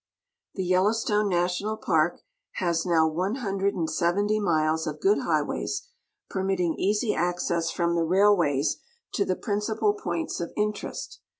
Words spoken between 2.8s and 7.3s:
now 170 miles of good highways, permitting easy